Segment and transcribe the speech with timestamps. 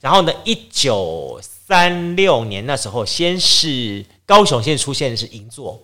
[0.00, 5.82] 然后呢，一九三六年那时候，先是高雄先出现的是银座，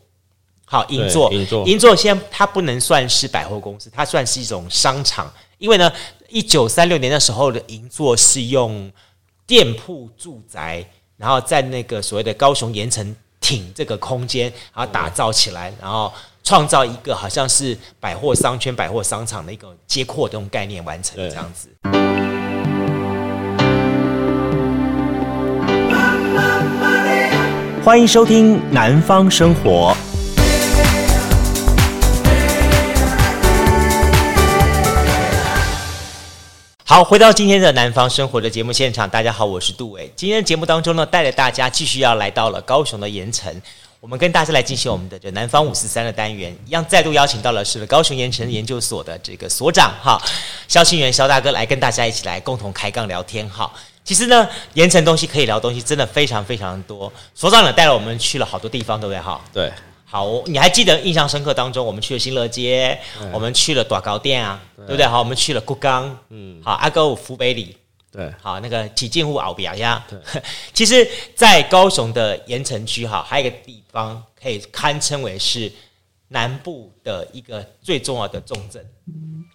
[0.64, 5.90] 好，银座，银座，银座先它不能算是百货公司，它算是一种商场，因为呢，
[6.28, 8.90] 一九三六年那时候的银座是用
[9.46, 10.84] 店铺住宅，
[11.16, 16.12] 然后在那个所谓的高雄盐城挺这个空间，然后打造起来，然后
[16.44, 21.68] 创造一个好像是百货商圈、百货商场的一个街廓这种概念完成这样子。
[27.84, 29.92] 欢迎收听《南方生活》。
[36.84, 40.08] 好，回到今天的《南方生活》的节目现场，大家好，我是杜伟。
[40.14, 43.52] 今天的节目当中呢，带着大家继续要来到了高雄的盐城，
[43.98, 50.22] 我们跟大家来进行我们的这南方五四三的单元，一样再度邀请到了是高雄盐城研究所的这个所长哈，
[50.68, 53.68] 肖庆元肖大哥来跟大家一起来共同开杠聊天哈。
[54.04, 57.12] 其实呢，盐城东西可以聊东西，真的非常非常多。
[57.34, 59.20] 所长呢带了我们去了好多地方，对不对？
[59.20, 59.72] 哈，对。
[60.04, 65.06] 好，你还记得印象深刻当中，我们去了新乐街，对我们去了大高店啊，对，不对？
[65.06, 67.74] 好，我们去了故冈，嗯，好，阿哥福北里，
[68.12, 70.04] 对，好，那个起进户敖比亚呀。
[70.10, 70.18] 对，
[70.74, 75.72] 其实，在高雄的盐城区，哈，还有一个地方可以堪称为是
[76.32, 78.84] 南部的一个最重要的重镇，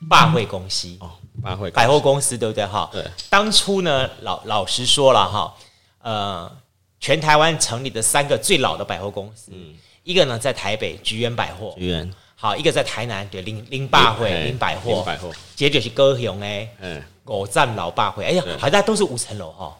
[0.09, 0.95] 百货公司。
[0.99, 1.11] 哦。
[1.43, 2.89] 百货百货公司对不对哈？
[2.91, 3.05] 对。
[3.29, 5.53] 当初呢，老老实说了哈，
[6.01, 6.51] 呃，
[6.99, 19.77] 全台湾成立的三个最老的百货公司，嗯，一个呢在台北菊园百货，菊园，好，一个在台南对林林百货林百货，百货，接着是高雄哎，嗯，五站老百货，哎呀，好像都是五层楼哈。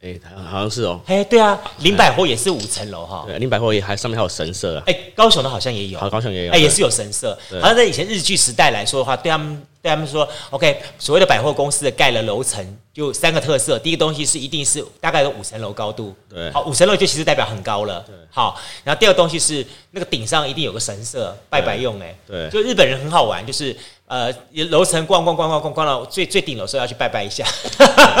[0.00, 0.18] 哎，
[0.50, 1.00] 好像是哦。
[1.06, 3.24] 哎，对啊，林百货也是五层楼哈。
[3.26, 4.82] 对，林百货也还上面还有神社啊。
[4.86, 7.36] 哎，高雄的好像也有，好，高雄也有，哎，也是有神社。
[7.60, 9.62] 好像在以前日据时代来说的话，对他们。
[9.80, 12.60] 对他们说，OK，所谓的百货公司的盖了楼层，
[12.92, 13.78] 就三个特色。
[13.78, 18.60] 第一个东西是一定是大概有五层楼高度，对，好，五层楼就其实代表很高了，对，好。
[18.82, 23.74] 然后第二个东西是那个顶上一定有个神社拜拜用，哎，对，就日本人很好玩，就是
[24.08, 24.34] 呃
[24.70, 27.46] 楼层逛逛逛逛逛逛到最最顶楼时候要去拜拜一下，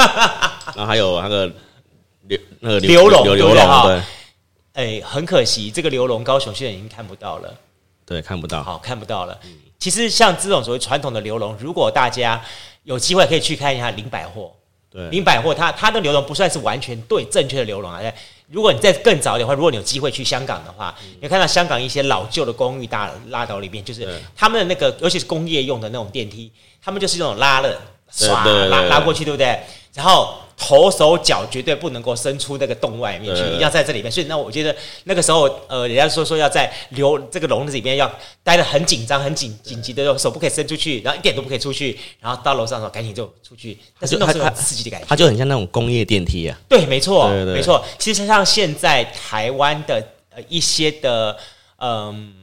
[0.76, 1.52] 然后还有那个
[2.28, 4.02] 刘那个刘龙，刘龙，对，
[4.74, 7.52] 哎，很可惜这个刘龙高雄现在已经看不到了，
[8.06, 9.38] 对，看不到，好，看不到了。
[9.78, 12.40] 其实像这种所谓传统的刘龙，如果大家
[12.84, 14.52] 有机会可以去看一下林百货，
[14.90, 18.00] 对，林百货它它的刘龙不算是完全对正确的流笼啊。
[18.48, 26.50] 如果你再更早一点的话，如果你有机会去香港的话，嗯、你看到香港一些老旧的公寓大拉倒里面，就是他们的那个，尤其是工业用的那种电梯，
[26.82, 27.80] 他们就是这种拉了，
[28.12, 29.60] 唰拉拉过去，对不对？
[29.94, 30.38] 然后。
[30.58, 34.10] 头手脚绝对不能够伸出那个洞外面去，一定要在这里面。
[34.10, 34.74] 所以那我觉得
[35.04, 38.10] 那个时候，呃，人家说说要在留这个笼子里面要
[38.42, 43.78] 待得很紧张、很紧紧急的，手不可以伸出去，然后一点都不可以出去，然后到楼上的时候赶紧就出去。
[44.00, 46.58] 但是那种很刺激的感觉，它就很像那种工业电梯啊。
[46.68, 47.84] 对，没错，没错。
[47.96, 50.04] 其实像现在台湾的
[50.34, 51.36] 呃一些的，
[51.78, 52.34] 嗯，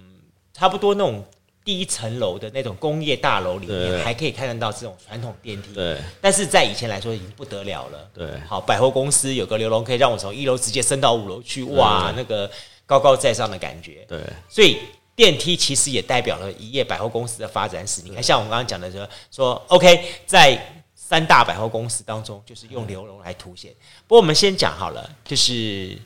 [0.54, 1.22] 差不多那种。
[1.66, 5.74] 第一层楼的那种工业大楼里面，还可以看得到这种传统电梯。
[5.74, 8.08] 对，但是在以前来说已经不得了了。
[8.14, 12.50] 对，好，百货公司有个流龙可以让我从一楼直接升到五楼去，哇，那个
[12.86, 14.06] 高高在上的感觉。
[14.08, 14.78] 对，所以
[15.16, 18.04] 电梯其实也代表了一页百货公司的发展史。
[18.04, 23.74] 你看，像我们刚刚讲的说说，OK，在三大百货公司当中，就是用流龙来凸显。
[24.08, 25.98] 不过我们先讲好了，就是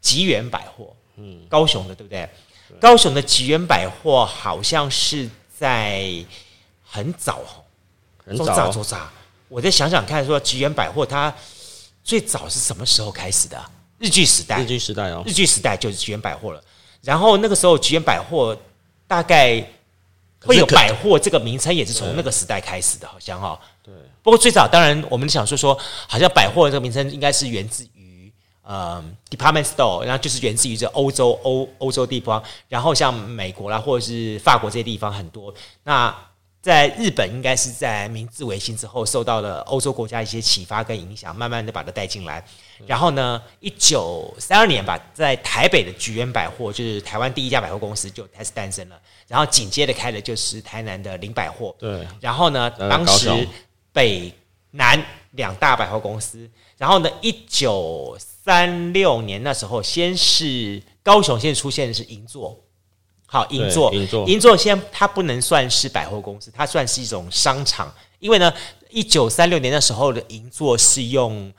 [0.00, 2.28] 吉源百货，嗯，高雄的，对不对？
[2.80, 6.12] 高雄的吉源百货好像是在
[6.82, 7.40] 很早，
[8.24, 9.10] 很早，很早。
[9.48, 11.32] 我再想想看，说吉源百货它
[12.02, 13.64] 最早是什么时候开始的？
[13.98, 16.62] 日据时代，日据时代哦，日据时代就是吉源百货了。
[17.02, 18.56] 然后那个时候吉源百货
[19.06, 19.64] 大概
[20.40, 23.58] 会有百货这个名称，也是从那个时代开始的，好像哈。
[23.82, 23.94] 对。
[24.22, 28.03] 不过最早当然我们想说说，好像百货这个名称应该是源自于。
[28.64, 35.54] 呃、um，department store，然后就是源自于这欧洲欧欧洲地方，然后像美国啦或者是法国这些地方很多。
[35.82, 36.14] 那
[36.62, 42.42] 在日本应该是在明治维新之后受到了欧洲国家一些启发跟影响，慢慢的把它带进来。
[42.86, 48.98] 然后呢，一九三二年吧，在台北的菊园百货就是台湾第一家百货公司就开始诞生了。
[49.28, 51.74] 然后紧接着开的就是台南的林百货。
[51.78, 52.08] 对。
[52.18, 53.28] 然后呢，当时
[53.92, 54.32] 北
[54.70, 54.98] 南
[55.32, 56.48] 两大百货公司。
[56.78, 62.54] 然后呢，一九三六年那时候，先是高雄先出现的是银座，
[63.24, 68.52] 好，银座，银座，银座先它不能算是百货公司，它算是一种商场，因为呢，
[68.90, 71.50] 一九三六年那时候的银座是用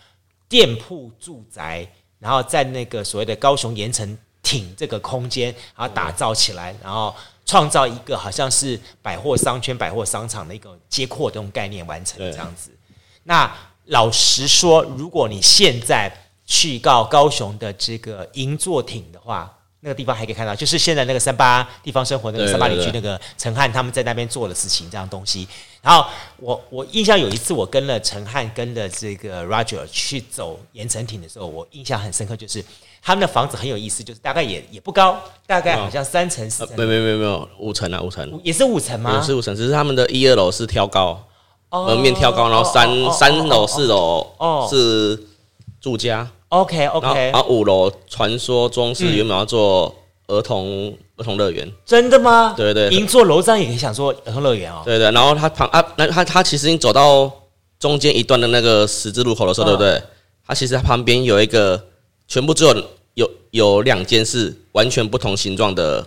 [0.48, 1.88] 店铺住宅，
[2.20, 7.16] 然后在那个所谓的高雄盐城挺这个空间，然后打造起来，然后
[7.48, 12.70] 创造一个好像是百货商圈、百货商场的一个街廓这种概念完成这样子，
[13.24, 13.52] 那。
[13.90, 16.12] 老实说，如果你现在
[16.46, 25.48] 去到高雄的这个银座町的话，那个地方还可以看到，就是现在那个三八地方生活那个三八里区那个陈汉他们在那边做的事情这样东西。
[25.82, 26.08] 然后
[26.38, 32.64] 我我印象有一次我跟了陈汉跟了这个 Roger 去走盐城町的时候，我印象很深刻，就是
[33.02, 39.16] 他们的房子很有意思，就是大概也也不高，大概好像三层四层，没没没没有五层啊五层，也是五层吗？
[39.16, 41.24] 也是五层，只是他们的一二楼是挑高。
[41.72, 44.26] 门面挑高，然后三三楼、四楼
[44.70, 45.22] 是
[45.82, 46.32] 住家。
[46.50, 49.94] OK OK，然后五楼传说中是原本要做
[50.28, 51.70] 儿童儿童乐园。
[51.86, 52.54] 真的吗？
[52.56, 54.82] 对对，银座楼上也可以想做儿童乐园哦。
[54.86, 57.32] 对对，然后他旁啊，那他他其实你走到
[57.80, 60.02] 中间一段的那个十字路口的时候，对不对？
[60.48, 61.84] 他其实他旁边有一个，
[62.28, 62.84] 全部只有
[63.16, 66.06] 有有两间是完全不同形状的。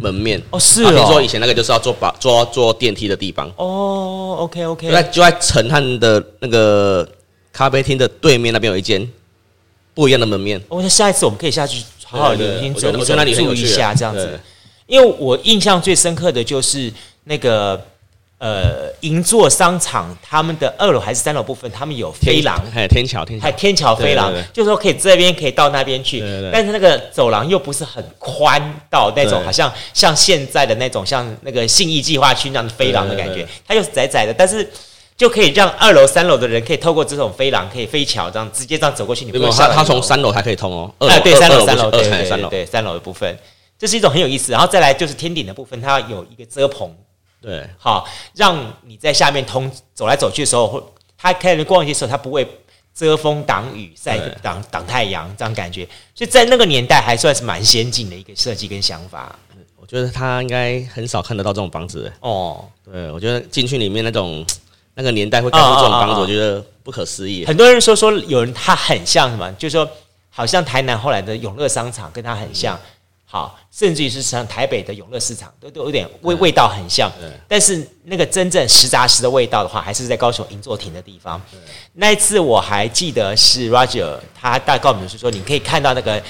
[0.00, 0.90] 门面哦，是哦。
[0.92, 4.36] 听说以前那个就是要坐把坐坐电梯的地方哦。
[4.40, 7.08] OK OK，那就在陈汉的那个
[7.52, 9.08] 咖啡厅的对面那边有一间
[9.94, 10.60] 不一样的门面。
[10.68, 14.40] 我想下一次我们可以下去好好留心走一走，注意一下这样子。
[14.86, 16.92] 因为我印象最深刻的就是
[17.24, 17.80] 那个。
[18.44, 26.20] 呃，银座商场他们的二楼还是三楼部分，他们有飞廊，还有天桥，天桥，还有天桥飞廊，就是说可以这边可以到那边去，
[26.52, 28.60] 但是那个走廊又不是很宽
[28.90, 34.68] 到那种，好像像现在的那种像那个信义计划区那样的飞廊的感觉，它又是窄窄的，但是
[35.16, 39.24] 就可以让二楼、三楼的人可以透过这种飞廊，可以飞桥这样直接这样走过去。
[39.24, 43.38] 你不用他他从三楼还可以通哦，哎，对，三楼三楼对对对，三楼的部分，
[43.78, 44.50] 这是一种很有意思。
[44.50, 46.92] 然后再来就是天顶的部分，它有一个遮棚。
[47.40, 52.46] 对，好，让你在下面通走来走去的时候，或他开始逛街的时候，它不会
[52.94, 59.36] 遮风挡雨、晒挡挡太阳这样感觉，所以在那个年代还算是蛮先进的一个设计跟想法。
[59.76, 62.64] 我觉得他应该很少看得到这种房子哦。
[62.84, 64.46] 对，我觉得进去里面那种
[64.94, 67.44] 那个年代会盖出这种房子，我觉得不可思议。
[67.44, 69.88] 很多人说说有人他很像什么，就是说
[70.30, 72.76] 好像台南后来的永乐商场跟他很像。
[72.76, 72.86] 嗯
[73.32, 77.10] 好，甚至于是像台北的永乐市场，都都有点味味道很像，
[77.48, 81.40] 但是那个真正实杂实的味道的话，还是在高雄银座亭的地方。
[81.94, 86.22] 那一次我还记得是 Roger，他大概告诉我们是说，你可以看到那个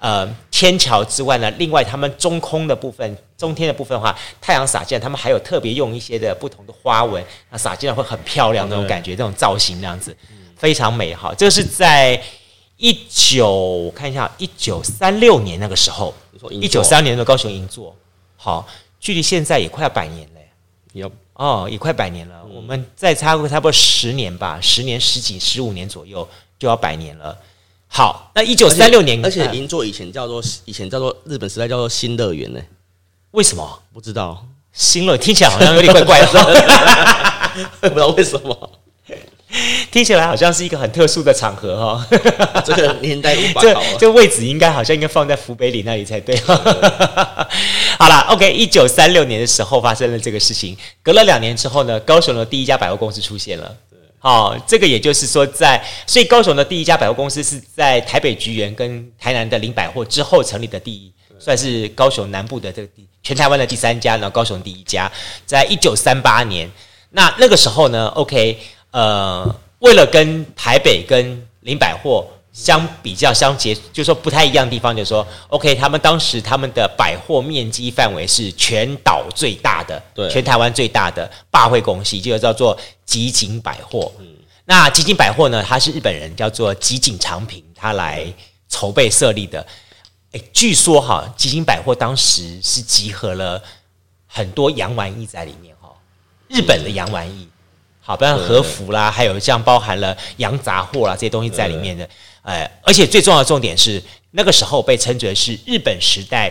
[0.00, 10.16] 呃天桥之外呢，另外他们中空的部分、中天的部分的话，太阳洒进来，他们还有特别用一些的不同的花纹，那洒进来会很漂亮那种感觉，这种造型那样子
[10.56, 11.34] 非常美好。
[11.34, 12.20] 这是在
[12.76, 16.14] 一九我看一下，一九三六年那个时候。
[16.52, 17.92] 一九三年的高雄银座，
[18.36, 18.64] 好，
[19.00, 20.40] 距离现在也快要百年了。
[20.92, 22.44] 有哦，也快百年了。
[22.44, 27.36] 我们再差不多差不多十年吧，十年、十几、十五年左右就要百年了。
[27.88, 32.60] 好，那一九三六年，而且银座以前叫做以前叫做日本时代叫做新乐园呢？
[33.32, 33.80] 为什么？
[33.92, 34.46] 不知道。
[34.72, 36.28] 新乐听起来好像有点怪怪的，
[37.80, 38.70] 不知道为什么。
[39.90, 42.06] 听起来好像是一个很特殊的场合哈，
[42.64, 46.38] 这个年代无法这这位置应该好像应该放在福北里那里才对。
[47.98, 53.74] 好了，OK，一九三六年的时候发生了这个事情，隔了两年之后呢，高雄的第一家百货公司出现了。
[54.18, 65.10] 好，这个也就是说在，所以高雄的第一家百货公司是在台北菊园跟台南的林百货之后成立的第一，算是高雄南部的这个第全台湾的第三家，然后高雄第一家，
[65.46, 66.70] 在一九三八年，
[67.10, 68.58] 那那个时候呢，OK。
[68.90, 84.10] 呃，为了跟台北跟林百货相比较相结，就是说不太一样的地方，就是说，OK，他们当时他们的百货面积范围是全岛最大的，对，全台湾最大的霸会公司，就叫做吉景百货。
[84.18, 84.26] 嗯，
[84.64, 88.26] 那吉景百货呢，它是日本人叫做吉景长平，他来
[88.68, 89.64] 筹备设立的。
[90.32, 93.62] 诶，据说哈，吉景百货当时是集合了
[94.26, 95.90] 很多洋玩意在里面哈，
[96.48, 97.48] 日本的洋玩意。
[98.00, 102.08] 好，包括和服啦，还有像包含了洋杂货啦这些东西在里面的，
[102.48, 106.50] 呃，而且最重要的重点是，那个时候被称之为是日本时代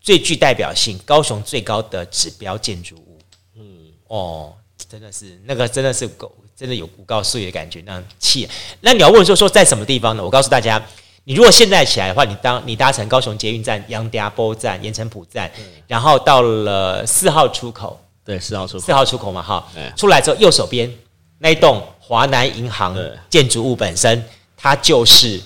[0.00, 3.18] 最具代表性、高雄最高的指标建筑物。
[3.54, 3.62] 嗯，
[4.06, 4.54] 哦，
[4.88, 8.48] 真的是那个真的是够，真的有古高岁的感觉，那气。
[8.80, 10.24] 那你要问说说在什么地方呢？
[10.24, 10.82] 我告诉大家，
[11.24, 15.52] 你如果现在起来的话，你当你搭乘高雄捷运站杨家波站、盐城埔站，
[15.86, 18.00] 然后到了四号出口。
[18.24, 20.90] 对，四号出口，四号出口嘛，哈，出来之后右手边
[21.36, 22.96] 那一栋华南银行
[23.28, 24.24] 建筑物本身，
[24.64, 25.38] 它就是，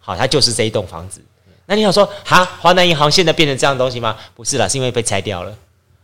[0.00, 1.22] 好，它就是这一栋房子。
[1.66, 4.16] 那你想说，哈，华南银行现在变成这样的东西吗？
[4.34, 5.56] 不是啦，是因为被拆掉了，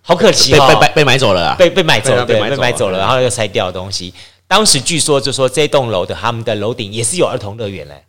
[0.03, 4.15] 好可惜哦，被被被买走了，被被买走了，对，被买走了，然后又拆掉的东西。
[4.47, 8.05] 当时据说就说这栋楼的他们的楼顶也是有儿童乐园嘞，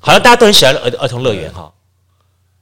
[0.00, 1.70] 好像大家都很喜欢儿儿童乐园哈。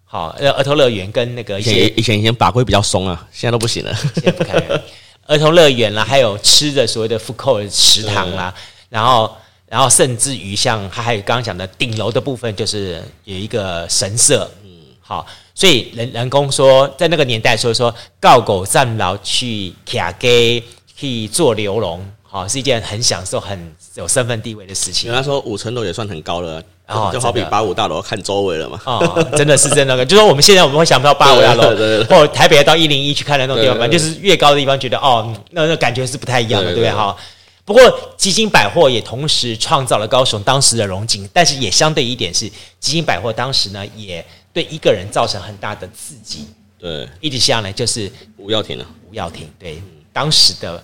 [0.05, 3.95] 好，呃，儿童乐园跟那个以前以前以前法规比较松啊，现在都不行了。
[4.15, 4.83] 现在不开了。
[5.29, 8.53] 儿童乐园啦，还有吃的所谓的 food court 食堂啦，
[8.89, 9.35] 然后
[9.75, 20.63] 然后甚至于像他还有刚刚讲的顶楼的部分，就是有一个神社，嗯，好，所以人人工说在那个年代说说告狗站牢去卡给
[20.97, 25.11] 去做流龙，好，是一件很享受、很有身份地位的事情。
[25.11, 26.63] 人家说五层楼也算很高了。
[26.87, 28.81] 哦，就好比八五大楼看周围了嘛。
[28.85, 31.63] 哦，真的是真的，就是说我们现在我们会想不到八五大楼，
[32.09, 36.93] 或者台北到一零一去看的那种地方，反正就是越高的地方，觉得哦，那那感觉是不太一样的，对不对？
[36.93, 37.17] 哈。
[37.65, 46.47] 不过基金百货也同时创造了高雄当时的荣景，但是也相对一点是基金百货当时呢，也对一个人造成很大的刺激。
[46.79, 48.87] 对，一直下来就是吴耀庭了。
[49.11, 50.83] 吴耀庭，对，当时的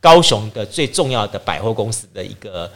[0.00, 2.70] 高雄的最重要的百货公司的一个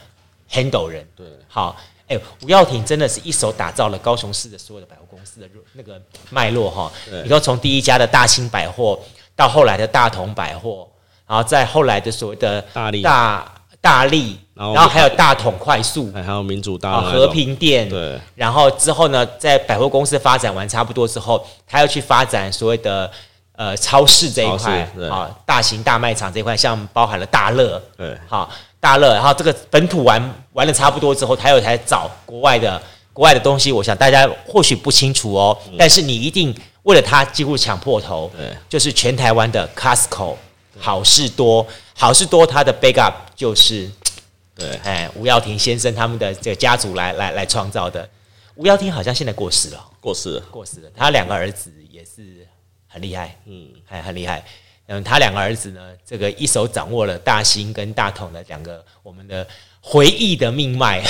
[0.49, 1.07] handle 人。
[1.15, 1.77] 对，好。
[2.07, 6.91] 哎，吴耀庭真的是一手打造了高雄市的所有的百货公司的那个脉络哈。
[7.23, 8.99] 你说从第一家的大兴百货，
[9.33, 10.85] 到后来的大同百货，
[11.31, 17.87] 然后在后来的所谓的大利、大大利，然后还有大统快速，还有民主大和平店。
[17.87, 18.19] 对。
[18.35, 23.09] 然后之后呢，在百货公司发展完差不多之后，他要去发展所谓的
[23.55, 28.51] 呃超市这一块啊，大型大卖场这一块，像包含了大乐，对，好。
[28.81, 30.21] 大乐，然后这个本土玩
[30.51, 32.81] 玩了差不多之后，他又才找国外的
[33.13, 33.71] 国外的东西。
[33.71, 38.29] 我想大家或许不清楚哦，嗯、但是你一定为了他几乎抢破头。
[38.35, 40.35] 对，就是全台湾的 Costco
[40.81, 43.89] 好事多，好事多它的 backup 就是
[44.55, 48.07] 对，哎，吴耀庭先生他们的这个家族来来来创造的。
[48.55, 50.89] 吴耀庭好像现在过世了，过世了，过世了。
[50.95, 52.45] 他两个儿子也是
[52.87, 54.43] 很厉害，嗯，还很厉害。
[54.87, 59.47] 嗯，他两个儿子呢，这个一手掌握了大兴跟大统的两个我们的
[59.79, 61.01] 回忆的命脉。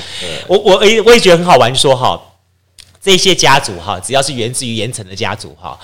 [0.46, 2.20] 我我我也觉得很好玩说，哈，
[3.00, 5.78] 这些家族哈，只要是源自于盐城的家族哈，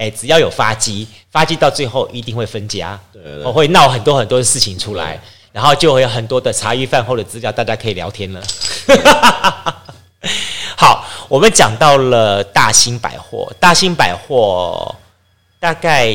[0.00, 5.20] 哎，只要有发迹，发迹到最后一定会分家，对，对，对，会闹很多很多的事情出来，
[5.52, 8.42] 然后就会有很多的茶余饭后的资料，大家可以聊天了。
[10.74, 14.96] 好，我们讲到了大兴百货，大兴百货
[15.58, 16.10] 大概。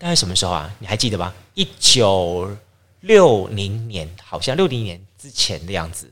[0.00, 0.70] 大概什么时候啊？
[0.78, 1.34] 你还记得吧？
[1.54, 2.48] 一九
[3.00, 6.08] 六零年，好像六零年之前的样子。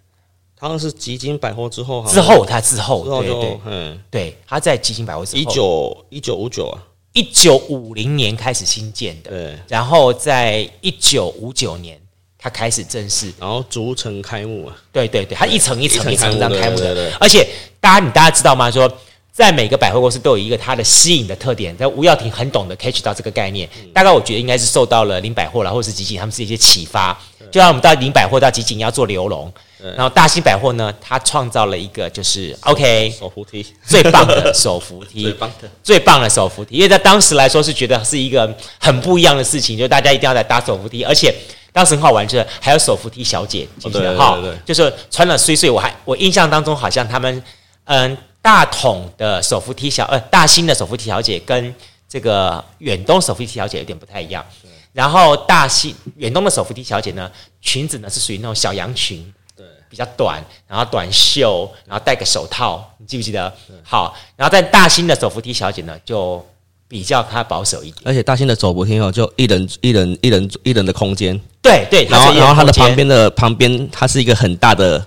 [0.67, 6.83] 好像是吉金百货之后，之后他之后，之后对对嗯，对，他在吉金百货之后，一九一九五九啊，
[7.13, 11.97] 一九五零年开始新建的，对，然后在一九五九年
[12.37, 17.47] 他开始正式，然后逐层开幕啊，对对对，他一层一层一层这样开幕的，而且
[17.81, 18.71] 大家你大家知道吗？
[18.71, 18.91] 说。
[19.37, 23.69] 在每个百货公司都有一个它的吸引的特点，但吴耀庭很懂得 catch 到这个概念。
[23.93, 27.13] 大概我觉得应该是受到了林百货啦，或者是集锦他们是一些启发。
[27.53, 33.67] 就像我们到林百货到集锦要做流龙，然后大兴百货呢，它创造了一个就是 OK 手扶梯。
[33.85, 35.71] 最棒的手扶梯，最棒的。
[35.83, 41.35] 最棒的手扶梯，因为在当时来说是觉得是一个很不一样的事情，就大家一定要来搭手扶梯，而且
[41.73, 47.43] 当时很好玩，就是还有手扶梯小姐，记得哈，就是穿了碎碎，我还我印象当中好像他们
[47.85, 48.17] 嗯。
[48.43, 51.75] 大统的手扶梯小呃，大兴的手扶梯小姐跟
[52.09, 54.47] 这个远东手扶梯小姐有点不太一样。
[54.93, 57.29] 然后大兴远东的手扶梯小姐呢，
[57.61, 59.46] 裙子呢是属于那种小洋裙，对，
[59.89, 63.53] 比较短，然后短袖，然后戴个手套，你记不记得？
[63.83, 66.45] 好，然后在大兴的手扶梯小姐呢，就
[66.89, 68.03] 比较她保守一点。
[68.05, 72.05] 而且大兴的手扶梯哦，就一人一人一人一人的空间，对对。
[72.11, 75.05] 然后然后它的旁边的旁边，它是一个很大的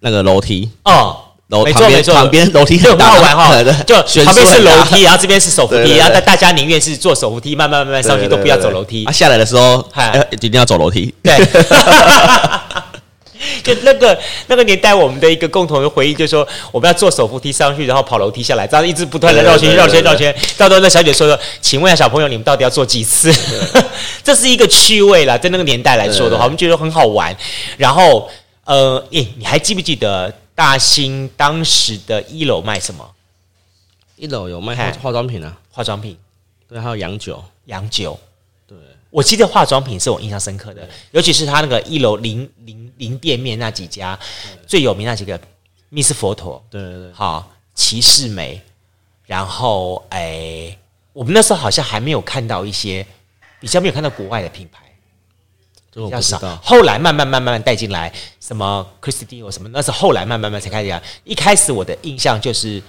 [0.00, 1.16] 那个楼梯哦。
[1.64, 9.04] 没错没错，旁边 楼梯很好玩哈，就旁边是楼梯，然后这边是手扶梯，然后大大家宁愿是坐手扶梯，慢慢慢慢上去，都不要走楼梯。
[9.04, 9.84] 啊，下来的时候，
[10.30, 11.12] 一定要走楼梯。
[11.24, 11.36] 对，
[13.64, 14.18] 就那个
[14.48, 20.34] 那个年代，我们的一个共同的回忆，就是说我们要坐手扶梯上去，然后跑楼梯下来，这样一直不断的绕圈绕圈绕圈。
[20.56, 23.32] 到时候那小姐说说，请问一下小朋友，你们到底要做几次？
[24.22, 27.36] 这是一个趣味啦，在那个年代来说的话，我们觉得很好玩。
[27.76, 28.28] 然后，
[28.64, 30.32] 呃，诶，你还记不记得？
[30.52, 33.10] 大兴当时的一楼卖什么？
[34.16, 36.14] 一楼有卖化妆品啊，化妆品，
[36.68, 38.20] 对，还有洋酒，洋酒。
[38.68, 38.76] 对，
[39.10, 44.18] 我记得化妆品是我印象深刻的，尤其是他那个一楼零零零店面那几家
[44.66, 45.38] 最有名那几个，
[45.88, 48.60] 蜜丝佛陀，对对对，好，骑士美，
[49.26, 50.76] 然后哎，
[51.12, 53.06] 我们那时候好像还没有看到一些
[53.60, 54.84] 比较没有看到国外的品牌。
[55.92, 61.02] 比较少，后来慢慢慢慢带进来，什么 Christian Dior 什么，那是后来慢慢慢慢才开始讲。
[61.24, 62.80] 一开始我的印象就是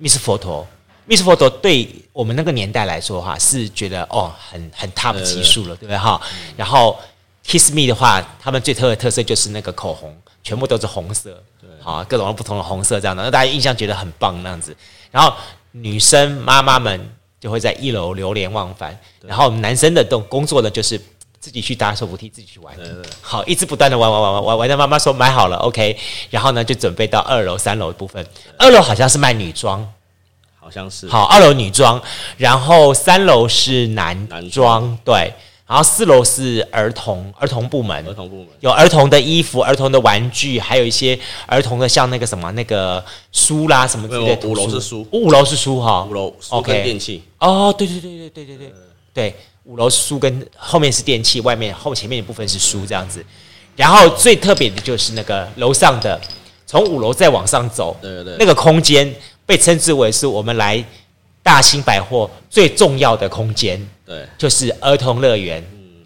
[0.00, 0.66] Miss 佛陀
[1.06, 6.20] ，Miss 佛陀对我们那个年代来说哈，是觉得哦很很 top 级数了，对不对哈？
[6.56, 6.98] 然后
[7.46, 14.76] Kiss Me 的话，他们最特的特色就是那个口红，全部都是红色，对，好各种不同的红色这样的，让大家印象觉得很棒那样子。
[15.12, 15.32] 然后
[15.70, 17.08] 女生妈妈们
[17.38, 21.00] 就会在一楼流连忘返，然后男生的动工作呢就是。
[21.40, 22.76] 自己去搭手扶梯，自己去玩。
[23.22, 25.96] 好，一直不断的玩玩玩玩玩玩到妈妈说买好了，OK，
[26.30, 28.26] 然后呢就准备到二楼、三楼的部分。
[28.58, 29.88] 二楼好像是卖女装，
[30.68, 31.08] 好像是。
[31.08, 31.98] 好，二楼女装，
[32.36, 35.32] 然后三楼是男男装装，对。
[35.66, 44.46] 然后四楼是儿童儿童部门，儿童部门有儿童的衣服、儿童的玩具，还有一些儿童的像那个什么那个书啦什么之类的。
[44.48, 47.22] 五楼是书，五楼是书哈，五楼书跟电器。
[47.38, 48.72] 哦，对对对对对对对
[49.14, 53.24] 对，五楼是书跟后面是电器，外面后前面一部分是书这样子。
[53.76, 56.18] 然后最特别的就是那个楼上的，
[56.66, 59.14] 从五楼再往上走，对对对，那个空间
[59.48, 60.84] 被称之为是我们来
[61.42, 63.80] 大兴百货最重要的空间。
[64.04, 65.64] 对，就是儿童乐园。
[65.72, 66.04] 嗯，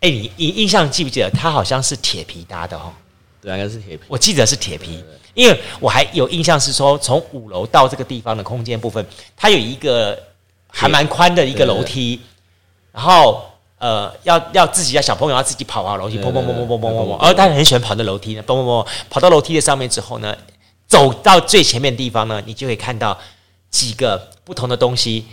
[0.00, 2.90] 哎，你你印象记不记得它好像是铁皮搭的哦？
[3.42, 4.04] 对，应该是铁皮。
[4.08, 9.04] 我记得是铁皮，因为我还有印象是说，从五楼到这个地方的空间部分，
[9.36, 10.18] 它有一个
[10.66, 12.18] 还蛮宽的一个楼梯，
[12.90, 13.44] 然后
[13.78, 20.34] 呃，要要自己要小朋友要自己跑啊楼梯，砰砰砰砰砰砰砰，而他很喜欢跑那楼梯呢，砰砰砰，跑到楼梯的上面之后呢，
[20.86, 23.18] 走到最前面的地方呢，你就会看到
[23.70, 25.26] 几个不同的东西。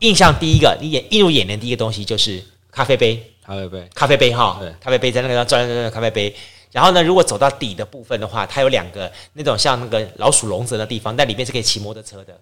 [0.00, 6.34] 印象第一个，你眼映入眼帘第一个东西就是咖啡杯，咖啡杯，咖啡杯哈，咖啡杯在那个转转转咖啡杯。
[6.70, 12.38] 然后呢，如果走到底的部分的话，它有两个那种像那个老鼠笼子的地方，但里面是可以骑摩托车的。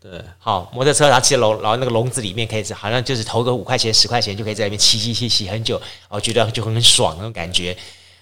[0.00, 7.76] 对，好，摩托车，然后骑笼，然后那个笼子里面可以，好像就是投个五块钱、十块钱就可以在里面骑骑骑骑很久，我觉得就很爽那种感觉。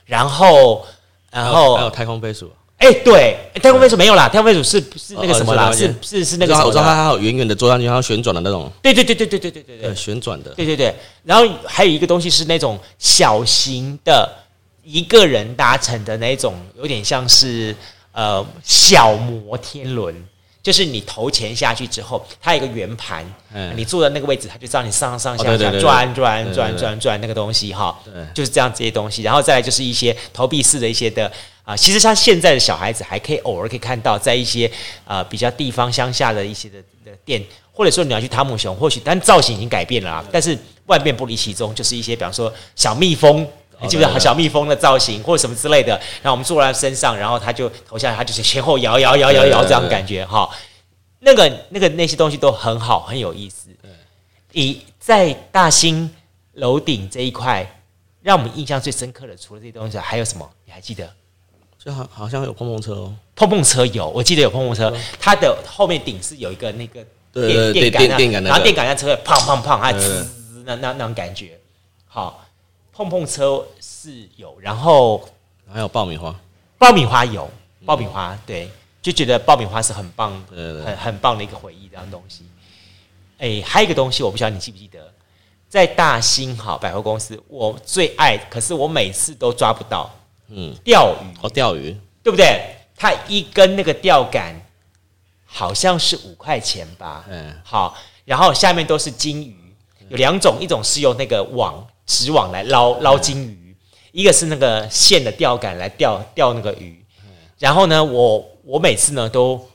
[0.07, 0.87] 然后，
[1.31, 2.51] 然后还有太空飞鼠。
[2.83, 5.71] 哎、欸，对，太空飞鼠没有啦，太空飞鼠是是那个什么啦？
[5.73, 8.69] 是是是那个，我知道它还有远远的坐上去，它旋转的那种。
[8.83, 10.51] 对对对对对对对对对，旋转的。
[10.57, 14.29] 对对对，然后还有一个东西是那种小型的
[14.83, 17.73] 一个人搭乘的那种，有点像是
[18.11, 20.12] 呃小摩天轮，
[20.62, 23.25] 就是你投钱下去之后，它有一个圆盘，
[23.75, 27.99] 你坐在那个位置，它就知道你上上下下转转转转转那个东西哈，
[28.33, 31.31] 就是这样这些东西，然后再来就是一些投币式的一些的。
[31.64, 34.69] 啊，其实像现在的小孩子还可以偶尔可以看到，在一些
[35.04, 37.41] 呃比较地方乡下的一些的的店，
[37.73, 43.49] 或者说你要去汤姆熊，或许但造型已经改变了啊，但是万变不离其宗，就是一些比方说小蜜蜂，
[43.80, 50.49] 你记不记得小蜜蜂的造型或者什么之类的，然后我们坐在身上，然后它就投下来，它就是前后摇摇摇摇摇这样感觉哈，
[51.21, 53.69] 那个那个那些东西都很好，很有意思。
[54.52, 56.11] 以在大兴
[56.52, 57.80] 楼顶这一块，
[58.21, 60.49] 让我们印象最深刻的，除了这些东西，还有什么？
[60.67, 61.11] 你还记得？
[61.82, 70.25] 就好好像有碰碰车哦，碰碰车有，我记得有碰碰车，它的后面顶是有一个那个电电杆，电杆，然后电杆在车砰砰砰，它滋
[70.65, 71.58] 那那那种感觉。
[72.06, 72.42] 好，
[72.95, 75.26] 碰碰车是有，然后
[75.73, 76.35] 还有爆米花，
[76.78, 77.50] 爆米花有，
[77.87, 78.69] 爆米花对，
[79.00, 82.45] 就觉得爆米花是很棒，很很棒的一个回忆这样东西。
[83.39, 85.13] 哎，还有一个东西，我不晓得你记不记得，
[85.69, 90.11] 在大兴好百货公司，我最爱，可是我每次都抓不到。
[90.49, 92.76] 嗯，钓鱼哦，钓鱼对不对？
[92.95, 94.55] 它一根那个钓竿
[95.47, 97.25] 好像是五块钱吧？
[97.28, 99.75] 嗯，好，然后下面都是金鱼，
[100.11, 103.76] 有两种，一种是用那个网纸网来捞捞金鱼，
[104.12, 107.02] 一个是那个线的钓竿来钓钓那个鱼。
[107.58, 109.69] 然后呢，我我每次呢都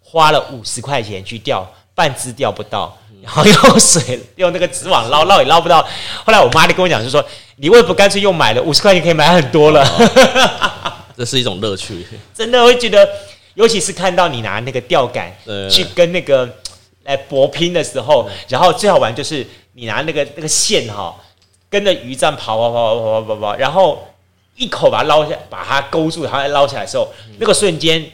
[0.00, 2.96] 花了五十块钱去钓，半只钓不到。
[3.22, 5.80] 然后用水用那个纸网捞捞也捞不到，
[6.26, 7.24] 后来我妈就跟我讲，就说
[7.56, 8.62] 你为什么不干脆用买了？
[8.62, 9.82] 五十块钱可以买很多了。
[11.16, 13.08] 这是一种乐趣，真的会觉得，
[13.54, 15.34] 尤其是看到你拿那个钓竿
[15.70, 16.46] 去跟那个
[17.04, 21.16] 来搏拼的时候，然后最好玩就是你拿那个那个线哈，
[21.74, 24.06] 跟着鱼这样跑跑跑跑跑跑跑，然后
[24.54, 28.08] 一口把它捞下，把它勾住，然后捞起来的时候，那个瞬间。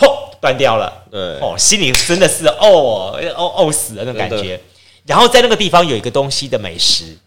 [0.00, 0.06] 砰
[0.40, 4.60] 断掉了，对哦，心里真的是哦哦哦死了那种感觉。
[5.04, 7.18] 然后在那个地方有一个东西的美食，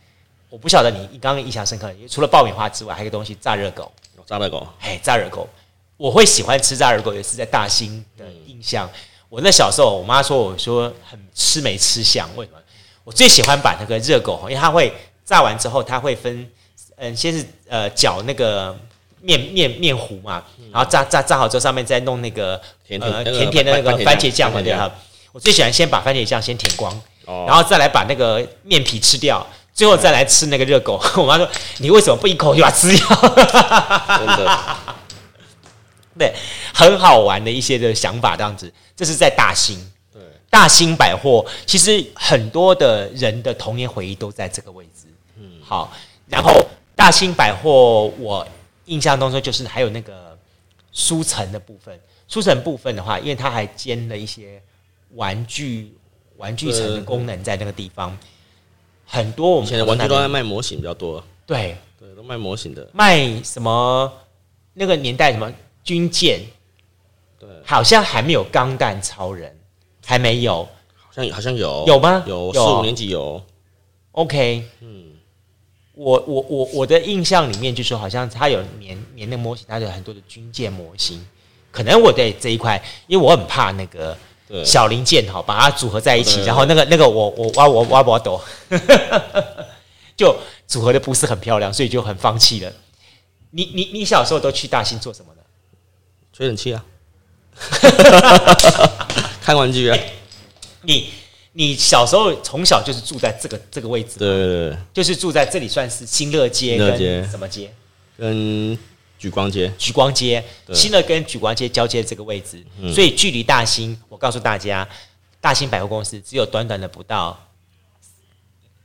[0.50, 3.92] 我不晓得你你刚刚印象深刻，除了爆米花之外，还有一个东西炸热狗。
[4.26, 5.50] 炸热狗，哎，炸热狗，
[5.98, 8.90] 我会喜欢吃炸热狗，也是在大兴的印象。
[9.28, 12.58] 我那小时候，我妈说我说很吃没吃相，为什么？
[13.04, 14.94] 我最喜欢把那个热狗，因为它会
[15.32, 16.46] 炸完之后，它会分，
[16.98, 18.78] 嗯，先是呃搅那个。
[19.24, 24.91] 面面面糊嘛，然后炸炸炸好之后，上面再弄那个甜甜的那个番茄酱嘛，对哈。
[25.32, 26.91] 我最喜欢先把番茄酱先舔光，
[27.46, 31.00] 然后再来把那个面皮吃掉，最后再来吃那个热狗。
[31.22, 33.06] 我妈说：“你为什么不一口就把它吃掉？”
[34.17, 34.60] 真的，
[36.17, 36.34] 对，
[36.74, 38.74] 很好玩的一些的想法，这样子。
[38.96, 39.78] 这是在大兴，
[40.12, 45.11] 对，大兴百货，其实很多的人的童年回忆都在这个位置。
[45.72, 45.94] 嗯，好，
[46.28, 46.52] 然后
[46.96, 48.46] 大兴百货我。
[48.86, 50.38] 印象当中就是还有那个
[50.92, 54.62] 书城的部分，书城部分的话，因为它还兼了一些
[55.12, 55.96] 玩具
[56.36, 58.18] 玩具城的功能在那个地方。
[59.06, 61.78] 很多我们以前的玩具都在卖模型比较多，对。
[61.98, 64.12] 对，都卖模型的，卖什么
[64.74, 65.54] 那个年代什么
[65.84, 66.42] 军舰，
[67.40, 69.56] 对，好像还没有钢弹超人，
[70.04, 71.86] 还没有，好像好像有。
[71.88, 72.24] 有吗？
[72.26, 72.52] 有。
[72.52, 73.42] 四五年级有
[74.14, 75.11] ，OK，嗯，
[75.94, 81.26] 我我我我的印象里面就是好像它有年年的模型，它有很多的军舰模型，
[81.72, 84.18] 可能我对这一块，因为我很怕那个。
[84.66, 88.38] 小零件哈，把它组合在一起，然后那个那个我我挖我挖不懂，
[90.18, 90.36] 就
[90.68, 92.70] 组合的不是很漂亮，所以就很放弃了。
[93.52, 95.42] 你你你小时候都去大兴做什么呢？
[96.34, 96.84] 吹冷气啊，
[99.42, 99.98] 看玩具啊。
[100.82, 101.14] 你
[101.54, 107.74] 你小时候从小就是住在这个这个位置，对对对，就是住在这里，算是新乐街跟什么街？
[108.18, 108.78] 跟
[109.20, 112.94] 举光街，举光街，新乐跟举光街交接这个位置，嗯。
[112.94, 114.88] 所以距离大兴，我告诉大家，
[115.42, 117.38] 大兴百货公司只有短短的不到，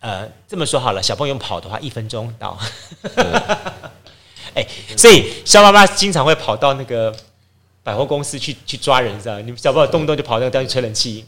[0.01, 2.59] 呃，这么说好了，小朋友跑的话，一分钟到。
[4.55, 7.15] 哎、欸，所以肖妈妈经常会跑到那个
[7.83, 9.39] 百货公司去去抓人，知道？
[9.41, 11.25] 你们小朋友动不动就跑那个地方去吹冷气。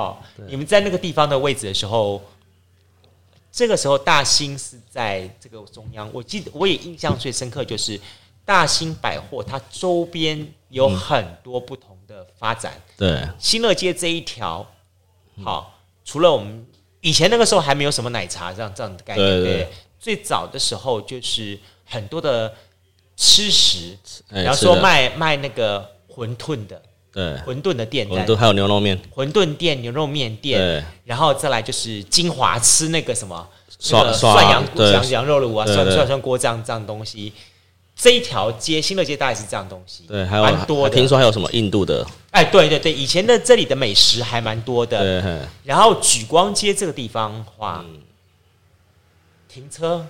[0.00, 2.22] 好，你们在那个地方的位置的时候，
[3.52, 6.10] 这个时候大兴是在这个中央。
[6.12, 8.00] 我记得我也印象最深刻就是。
[8.42, 12.72] 大兴百货，它周边有很多不同的发展。
[12.74, 14.66] 嗯、对，新乐街这一条，
[15.44, 16.66] 好，除了我们
[17.00, 19.68] 以前那个时候还没有什么奶茶这样这样的概念，对，
[20.00, 22.52] 最早的时候就是很多的
[23.14, 23.96] 吃食，
[24.30, 37.32] 比方说卖卖那个馄饨的，对，馄饨的店，馄饨还有牛肉面，馄饨店、牛肉面店，然后再来就是金华吃那个什么，涮那个涮羊羊羊肉炉啊，涮涮涮锅这样这样东西。
[38.02, 40.94] 这一条街，新乐街大概是这样东西，对，还有蛮多的。
[40.96, 42.06] 听说还有什么印度的？
[42.30, 45.20] 哎，对对对，以前的这里的美食还蛮多的。
[45.20, 45.38] 对。
[45.64, 48.00] 然后举光街这个地方的话，嗯、
[49.52, 50.06] 停车，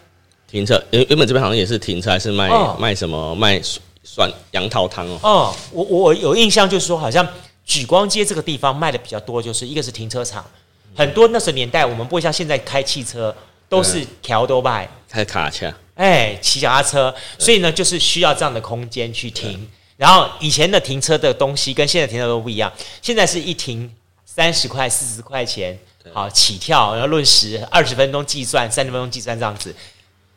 [0.48, 3.60] 停车，原原本这边好像也是停车，还是卖、哦、卖什么卖
[4.02, 5.20] 涮杨桃汤哦。
[5.22, 7.26] 哦，我我有印象，就是说好像
[7.64, 10.44] 举光街这个地方卖的比较多，就是一个是停车场，
[10.92, 13.34] 嗯、很多那时候年代我们不会像现在开汽车，
[13.68, 15.72] 都是桥都卖开卡车。
[15.94, 19.68] 哎，骑脚踏车，所以呢，就是需要这样的空间去停。
[19.98, 25.78] 然后以前的停车的东西跟现在停车都不一样，现在是一停三十块、四十块钱，
[26.14, 29.76] 好起跳，然后论时，二十分钟计算，三十分钟计算这样子。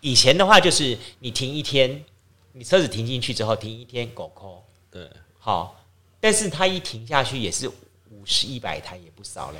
[0.01, 2.03] 以前的话就是你停一天，
[2.53, 4.63] 你车子停进去之后停一天，狗扣。
[4.89, 5.83] 对，好，
[6.19, 9.57] 但是它一停下去也是五十、一百台，也不少嘞。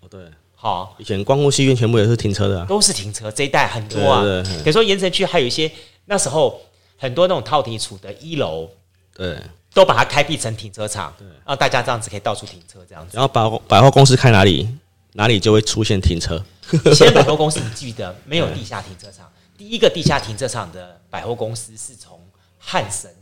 [0.00, 0.20] 哦，对。
[0.54, 3.30] 好，以前光复戏院全部也是停车的，啊，都是停车。
[3.30, 4.22] 这一带很多啊，
[4.62, 5.70] 比如说盐城区还有一些
[6.04, 6.60] 那时候
[6.98, 8.68] 很多那种套体处的一楼，
[9.14, 13.16] 对，都把它开辟成停车场，对，让大家这样子可以到处停车这样子。
[13.16, 14.68] 然后百货百货公司开哪里，
[15.14, 16.44] 哪里就会出现停车。
[16.84, 19.32] 以前百货公司你记得没有 地下停车场？
[19.56, 22.20] 第一个地下停车场的百货公司是从
[22.60, 23.12] 汉神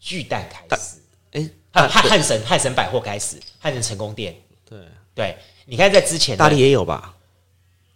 [0.00, 0.98] 巨蛋开始，
[1.32, 4.34] 哎，汉汉神汉神百货开始，汉神成功店，
[4.68, 4.80] 对
[5.14, 5.36] 对。
[5.66, 7.14] 你看，在之前大力也有吧，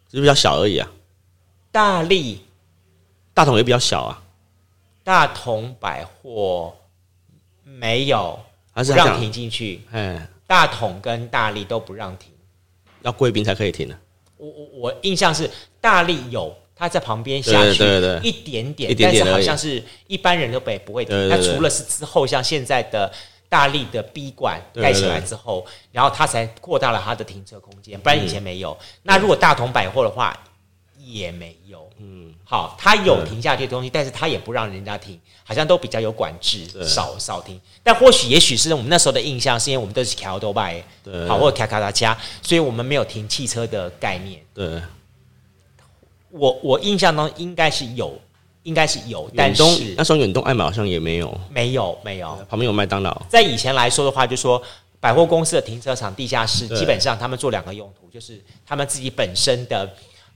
[0.08, 0.90] 只是比较小而已啊。
[1.72, 2.44] 大力、
[3.32, 4.22] 大同也比较小啊。
[5.04, 6.76] 大同百货
[7.62, 8.38] 没有，
[8.72, 9.82] 还是让停进去。
[9.92, 12.32] 哎，大同跟大力都不让停，
[13.02, 13.98] 要贵宾才可以停的。
[14.36, 15.48] 我我我印象是
[15.80, 17.84] 大力有，他在旁边下去
[18.24, 21.28] 一点点，但是好像是一般人都不不会停。
[21.28, 23.12] 那除了是之后像现在的。
[23.50, 28.70] 大力的 B 馆盖起来之后，然后他才扩大了他的停车空间，不然以前没有。
[28.80, 30.38] 嗯、那如果大同百货的话，
[30.96, 31.90] 也没有。
[31.98, 37.60] 嗯，好，他有停下去的东西，但是他也不让人家停，好像都比较有管制，少少停。
[37.82, 44.40] 但或许也许是我们那时候的印象，是因为我们都是卡多拜，对，好或者卡卡达加，所以我们没有停汽车的概念。
[44.54, 44.80] 对，
[46.30, 48.18] 我我印象中应该是有。
[48.64, 49.62] 应该是有，但是
[49.96, 53.22] 那时候远东爱买好像也没有，没有没有，旁边有麦当劳。
[53.26, 54.62] 在以前来说的话，就说
[55.00, 59.90] 百货公司的停车场地下室，基本上他们做两个用途，就是他们自己本身的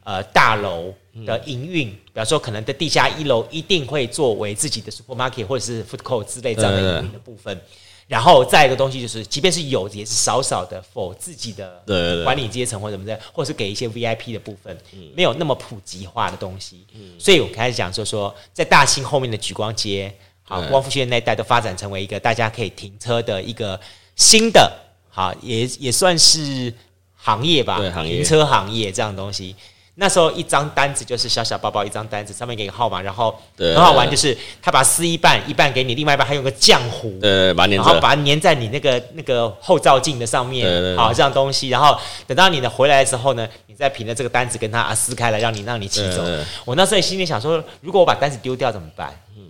[0.05, 0.91] 呃大楼
[1.27, 7.61] 的营运，比方说可能的地下一楼一定会作为自己的 supermarket 或者是 food court 之类这样的营运的部分。
[8.07, 11.83] 然后再一个东西就是，即便是有，也是少少的，for 自己的
[12.23, 14.77] 管理阶层或者什么的，或者是给一些 VIP 的部分，
[15.15, 16.87] 没有那么普及化的东西。
[17.19, 23.81] 所以我开始讲说说，在大兴后面的举光街，好，光复区那一带都发展成为一个大家可以停车的一个
[24.17, 24.71] 新的，
[25.09, 26.73] 好，也也算是
[27.17, 29.57] 行业吧，停车行业这样的东西。
[29.97, 46.25] 那时候一张单子就是小小包包一张单子，上面给个号码，然后很好玩，就是他把它撕一半，一半给你，另外一半还有个浆糊，对，把它粘然后把它粘在你那个那个后照镜的上面，好这样东西，然后等到你的回来的时候呢，你再凭着这个单子跟他撕开来，让你让你骑走。
[46.65, 49.15] 我那时候心里想说，如果我把单子丢掉怎么办？
[49.37, 49.43] 嗯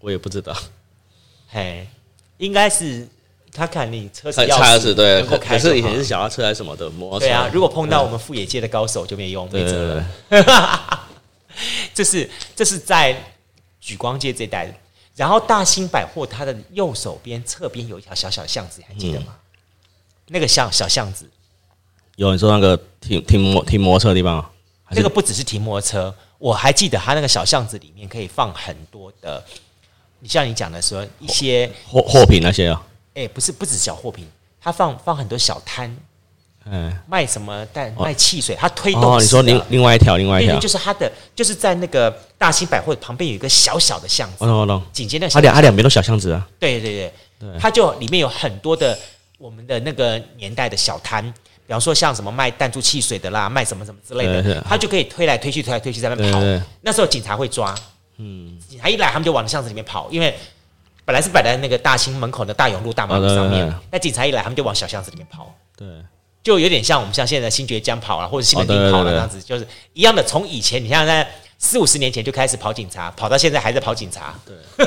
[0.00, 0.56] 我也不知道，
[1.48, 1.86] 嘿，
[2.38, 3.08] 应该是
[3.56, 10.42] 他看你车子钥匙对，可能够开可是以前是小轿车还是什么的摩托车，对啊，如果碰到我们富野界的高手就没用，对对没辙对。
[10.42, 11.08] 了。
[11.94, 13.16] 这是这是在
[13.80, 14.66] 举光街这一带。
[14.66, 14.74] 的，
[15.14, 19.28] 然后大兴百货它的右手边侧边有一条小小巷子，你还记得吗？
[19.28, 19.34] 嗯。
[20.28, 21.24] 那个巷小巷子，
[22.16, 24.50] 有你说那个停停摩停摩托车的地方啊，
[24.84, 25.00] 还是？
[25.00, 29.42] 那个不只是停摩托车，我还记得它那个小巷子里面可以放很多的，
[30.18, 32.84] 你像你讲的说一些，货货品那些啊，
[33.16, 34.26] 哎，不是不止小货品，
[34.60, 35.96] 他放放很多小摊，
[36.66, 47.58] 嗯，卖什么蛋卖汽水，他推动哦，你说另另外一条另外一条，就是他的，就是在那个大兴百货旁边有一个小小的巷子，我懂我懂，紧接那个它小两它两边都小巷子啊，对对对，对。
[47.58, 48.98] 它就里面有很多的
[49.38, 51.24] 我们的那个年代的小摊，
[51.66, 56.38] 比方说像什么卖弹珠汽水的啦，卖什么什么之类的，他就可以推来推去，推来推去在那边跑。
[56.82, 57.74] 那时候警察会抓，
[58.18, 60.36] 嗯，警察一来他们就往巷子里面跑，因为
[61.06, 65.54] 本来是摆在那个大兴门口的大永路大马路上面那警察一来他们就往小巷子里面跑。
[65.78, 65.86] 对，
[66.42, 70.22] 就有点像我们像现在新觉江跑了，或者西门町跑了这样子，就是一样的。
[70.22, 71.26] 从以前你像在
[71.58, 74.34] 四五十年前就开始跑警察，跑到现在还在跑警察。
[74.44, 74.86] 对，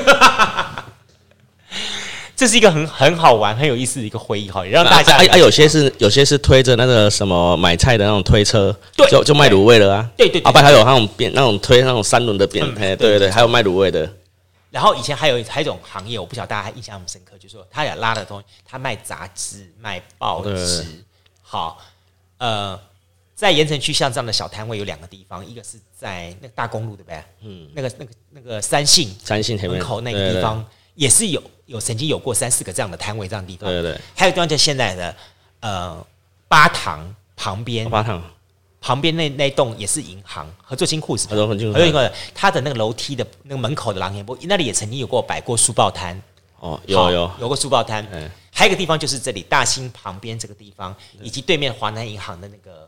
[2.36, 14.10] 这是一个很很好玩、很有意思的一个回忆哈，也让大家啊啊，有些是有些是推着那个什么买菜的那种推车，对就就卖卤味了啊，对对对啊，还有那种扁那种推那种三轮的扁，嗯对哎，对对对，还有卖卤味的，
[14.70, 21.04] 然后以前还有还有一种行业，我不晓得大家还印象很深刻，就是说他俩拉的东西，他卖杂志、卖报纸。
[21.42, 21.80] 好，
[22.38, 22.80] 呃，
[23.34, 27.24] 在盐城区像这样的小摊位有两个地方，一个是在那个大公路对不对？
[27.40, 33.68] 嗯，那个那个那个三信三信门口那个地方也是有有曾经有过三四个这样的摊位这样的地方。
[33.68, 35.16] 对对对，还有地方就现在的
[35.60, 36.06] 呃
[36.46, 38.22] 八塘旁边八趟，
[38.80, 46.20] 旁边那那栋也是银行合作金库是吧合作金库还有一个它的那个楼梯的那个门口的廊檐部，那里也曾经有过摆过书报摊。
[46.58, 52.86] 哦，有有，有过书报摊，嗯还有一个地方就是这里大兴旁边这个地方，以及对面华南银行的那个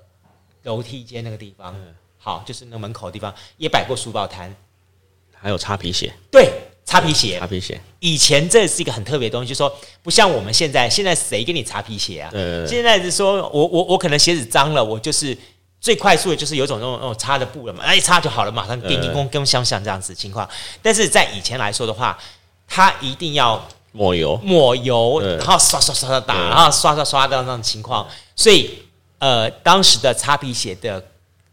[0.64, 1.74] 楼梯间那个地方，
[2.18, 4.54] 好，就是那个门口的地方也摆过书报摊。
[5.34, 6.52] 还有擦皮鞋，对，
[6.84, 7.36] 擦皮鞋。
[7.40, 12.30] 擦，皮鞋，以前这是一个很特别的东西，就是说不像我们现在，现在谁给你擦皮鞋啊？
[12.30, 12.68] 对对对。
[12.68, 15.36] 现在是说我我我可能鞋子脏了，我就是
[15.82, 20.48] 最快速的就是有种那种那种擦的布了嘛，哎，擦就好了，马上叮叮咣跟相像这样子的情况。
[20.80, 22.18] 但是在以前来说的话，
[22.66, 23.62] 它一定要。
[23.94, 28.78] 抹油，抹油，然后刷刷刷刷打，然后刷刷刷的那种情况，所以
[29.18, 31.04] 呃，当时的擦皮鞋的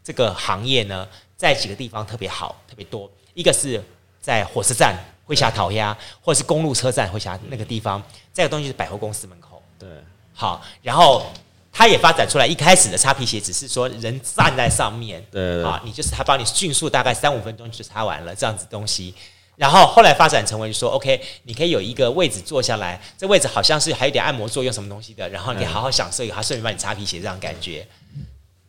[0.02, 3.10] 这个行业呢，在几个地方特别好，特别多。
[3.34, 3.78] 一个是
[4.22, 8.02] 在火车站会下桃鸭，或者是公路车站会下那个地方。
[8.32, 9.86] 再一个东西是百货公司门口，对，
[10.32, 11.26] 好，然后
[11.72, 12.46] 它也发展出来。
[12.46, 19.14] 一开始的擦皮鞋只是说人站在上面，对对对啊，你就是他帮你迅速大概三五分钟就擦完了这样子东西。
[19.56, 27.86] 然后后来发展成为说，OK，你可以有一个位置坐下来，这位置好像是还有点按摩作用什么东西的，然后你好好享受一个，他顺便帮你擦皮鞋这样感觉。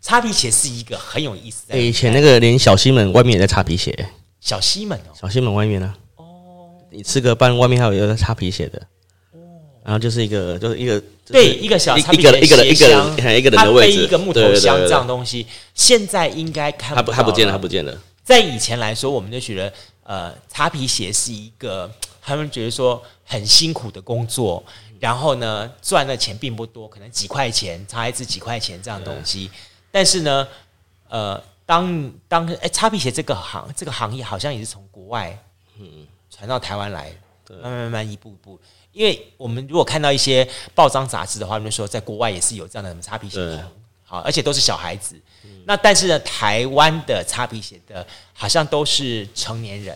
[0.02, 1.76] 擦皮鞋是一个很有意思的。
[1.76, 4.10] 欸以前那个连小西门外面也在擦皮鞋，
[4.42, 8.86] 小西门哦，小西门外面呢，哦，你吃个饭外面还有一个在擦皮鞋的，哦，
[9.84, 21.92] 然后就是一个就是一个就是对，一个小一个人一个人一个人一个人它的位置，背一个木头箱这样东西，现在应该看他不他不见了，他不见了，在以前来说，我们就觉得，呃，擦皮鞋是一个
[22.22, 24.64] 他们觉得说很辛苦的工作，
[25.00, 29.50] 然后呢，赚的钱并不多，可能几块钱擦一次几块钱这样东西。
[29.92, 30.48] 但是呢，
[31.10, 35.38] 呃，当当哎，擦皮鞋这个行这个行业好像也是从国外
[35.80, 36.08] 嗯。
[36.34, 37.12] 传到台湾来，
[37.62, 38.58] 慢慢慢慢一步一步。
[38.94, 43.64] 因为我们如果看到一些报章杂志的话，他们说在国外也是有这样的什么擦皮鞋
[44.04, 45.16] 好，而且都是小孩子。
[45.66, 49.96] 那但是呢，台湾的擦皮鞋的好像都是成年人，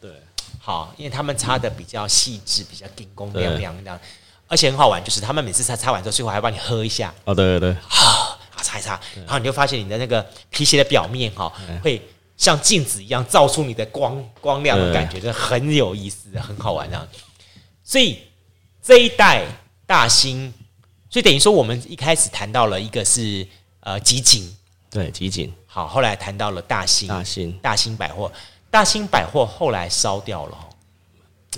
[0.00, 0.10] 对，
[0.58, 4.00] 好，因为他们擦的比较细致，比较精工亮亮这样，
[4.48, 11.52] 而且很好玩，就是他们每次擦擦完之后，最后还帮你喝一下，哦，对对对，好，擦一擦，然后你就发现你的那个皮鞋的表面哈，
[11.84, 12.02] 会
[12.36, 17.06] 像镜子一样照出你的光光亮的感觉，就很有意思，很好玩啊。
[17.84, 18.18] 所以
[18.82, 19.46] 这一代
[19.86, 20.52] 大兴，
[21.08, 23.46] 所以等于说我们一开始谈到了一个是
[23.80, 24.52] 呃集锦。
[24.90, 27.50] 对，集锦，好，后来谈到了大兴，大兴。
[27.62, 28.30] 大兴百货，
[28.70, 30.58] 大兴百货后来烧掉了，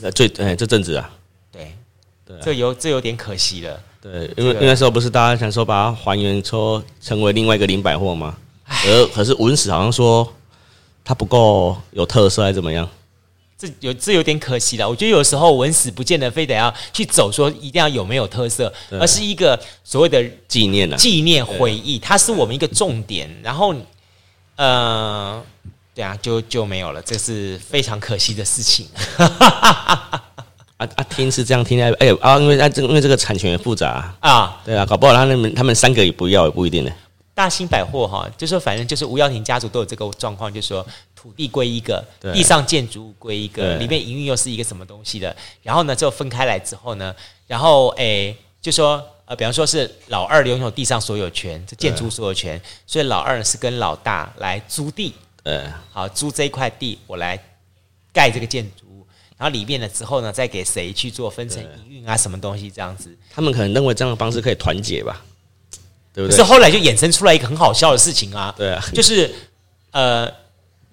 [0.03, 1.11] 呃，最哎这阵子啊，
[1.51, 1.77] 对，
[2.25, 2.41] 对啊。
[2.45, 8.37] 这有这有点可惜了，对，因为那时候不是大家想说把它还原，说成为另外一个林百货吗？
[8.67, 10.33] 唉，而可是文史好像说
[11.03, 12.89] 它不够有特色，还是怎么样？
[13.67, 14.89] 这有这有点可惜了。
[14.89, 23.31] 我觉得有时候文史不见得非得要去走，说一定要有没有特色，而是一个所谓的纪念啊，纪念回忆，它是我们一个重点。
[23.43, 23.75] 然后，
[24.57, 25.43] 呃，
[25.95, 28.87] 对啊，就就没有了，这是非常可惜的事情。
[30.77, 36.91] 啊啊，听是这样听，哎呦啊，因为啊这因为这个产权复杂啊，啊对啊，搞不好他们他们三个也不要也不一定呢。
[37.33, 40.87] 大兴百货哈，就说反正就是吴耀庭家族都有这个状况，就是说
[41.25, 45.35] 土地归一个，地上建筑物归一个，里面营运又是一个什么东西的。
[45.63, 57.43] 然后呢，就分开来之后呢，然后诶，就说呃，比方说是老二拥有地上所有权，这建筑所有权，所以老二是跟老大来租地，对，好租这一块地，我来
[58.13, 59.07] 盖这个建筑物，
[59.39, 63.17] 然后里面了之后呢，再给谁去做分成营运啊，什么东西这样子。
[63.31, 65.25] 他们可能认为这样的方式可以团结吧。
[66.13, 66.37] 对不对？
[66.37, 69.35] 可是后来就衍生出来一个很好笑的事情啊，对啊，就是
[69.91, 70.33] 呃，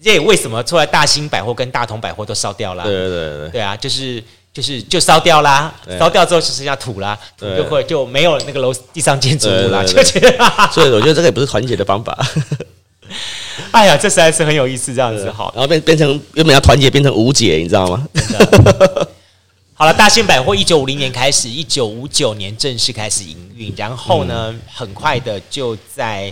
[0.03, 2.83] 这为什么出来大兴百货跟大同百货都烧掉了？
[2.83, 3.37] 对对对。
[3.39, 10.37] 对，对啊，就是就是就烧掉啦，烧掉之后只剩下土啦，土就会就没有那个楼地上建筑物啦，就觉得，
[10.73, 12.17] 所以我觉得这个也不是团结的方法。
[13.71, 18.07] 哎呀，这实在是很有意思，这样子好，然后变变成原本要团结变成无解，你知道吗？
[19.73, 26.31] 好了，大兴百货一九五零年开始，一九五九年正式开始营运，然后呢，嗯、很快的就在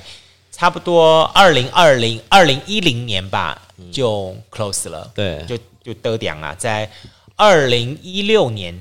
[0.60, 3.62] 差不多二零二零二零一零年吧，
[3.94, 5.10] 就 close 了。
[5.16, 6.92] 对，就就得奖了，在
[7.38, 8.78] 二零一六年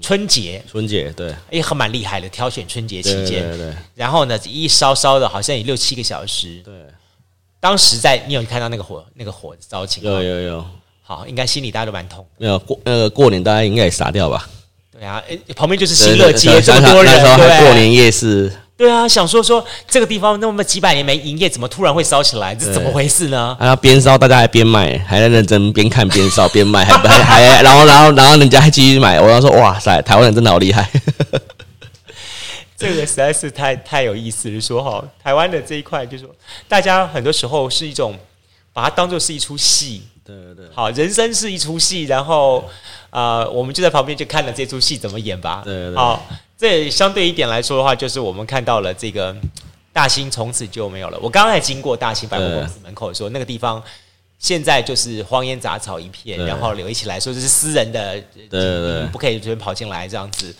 [0.00, 6.62] 春节，春节对，也很蛮厉害的，挑选春节期间，对，对，对，然后呢，一烧烧的好像也六七个小时。
[6.64, 6.72] 对，
[7.60, 10.14] 当时在你有看到那个火那个火烧情况？
[10.14, 10.64] 有有有。
[11.02, 12.26] 好，应该心里大家都蛮痛。
[12.38, 14.48] 没有过那个过年，大家应该也傻掉吧？
[14.90, 18.50] 对啊，诶，旁边就是新乐街，这么多人，对，过年夜市。
[18.82, 22.52] 对啊，想说说这个地方那么几百年没营业，怎么突然会烧起来？
[22.52, 23.56] 这是怎么回事呢？
[23.60, 29.20] 然后边烧，大家还边卖，还在认真边看边烧边卖，还还还，然后然后然后人家还继续买。
[29.20, 30.90] 我要说，哇塞，台湾人真的好厉害！
[32.76, 34.60] 这个实在是太太有意思了。
[34.60, 36.34] 说哈，台湾的这一块，就是说
[36.66, 38.18] 大家很多时候是一种
[38.72, 40.02] 把它当做是一出戏。
[40.24, 42.58] 对对对，好，人生是一出戏，然后
[43.10, 45.62] 啊、呃，我们就在旁边就看了这出戏怎么演吧。
[45.64, 46.24] 对，对对，好，
[46.62, 49.34] 这相对一点来说的话，就是我们看到了这个
[49.92, 51.18] 大兴从此就没有了。
[51.20, 53.82] 我刚刚才经过大兴百货公司门口的时候，那个地方
[54.38, 60.54] 现在就是荒烟杂草一片，然后留起来说这是私人的，对，对对，不可以随便跑进来这样子。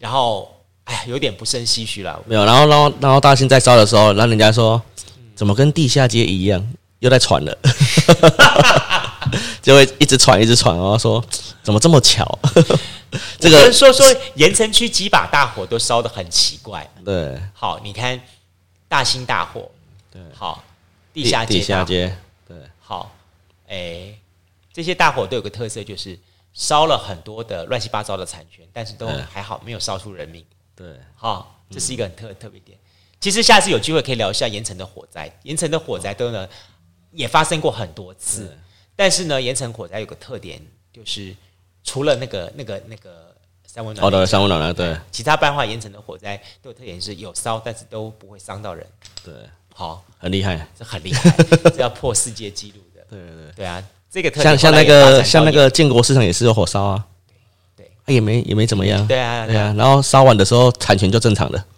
[0.00, 2.20] 然后，哎呀，有点不胜唏嘘了。
[2.26, 4.82] 没有，然后，然后，然后大兴在烧的时候，然后人家说，
[5.36, 6.68] 怎么跟地下街一样？
[6.98, 7.56] 又在传了，
[9.62, 11.24] 就会一直传，一直传，然后说
[11.62, 12.38] 怎么这么巧？
[13.38, 16.88] 这个说说盐城区几把大火都烧得很奇怪。
[17.04, 18.20] 对，好，你看
[18.88, 19.70] 大兴大火，
[20.10, 20.62] 对，好，
[21.12, 23.14] 地下街，地下街，对，好，
[23.68, 24.14] 哎，
[24.72, 26.18] 这些大火都有个特色，就是
[26.52, 30.44] 烧了很多的乱七八糟的产权，但是都还好，没有烧出人命。
[30.74, 30.86] 对，
[31.16, 32.76] 好，这是一个很特特别点。
[33.20, 36.48] 其实下次有机会可以聊一下盐城的火灾，盐城的火灾都呢。
[37.12, 38.56] 也发生过很多次，对
[38.96, 40.60] 但是呢，盐城火灾有个特点，
[40.92, 41.34] 就是
[41.84, 43.34] 除了那个、那个、那个
[43.66, 48.86] 三温暖，好的三温暖了，对，其他办化盐城的火灾都有特点，是有烧，但是都不会伤到人。
[49.22, 49.34] 对，
[49.74, 51.30] 好，很厉害，这很厉害，
[51.70, 53.04] 这要破世界纪录的。
[53.10, 57.04] 对对对，对啊，这个特像像那个像那个建国市场也是有火烧啊，
[57.76, 58.14] 对，对。
[58.14, 59.06] 也没也没怎么样。
[59.06, 61.62] 对啊，对啊，然后烧完的时候产权就正常的。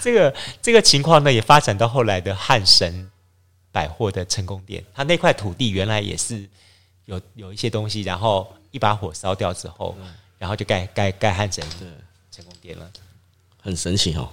[0.00, 3.10] 这个这个情况呢，也发展到后来的汉神
[3.74, 6.48] 百货的成功店，他那块土地原来也是
[7.06, 11.64] 有有一些东西，然后一把火烧掉之后，嗯、然后就盖盖盖汉神
[12.30, 12.88] 成功店了，
[13.60, 14.30] 很神奇哦。